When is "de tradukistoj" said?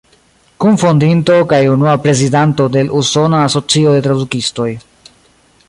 3.99-4.71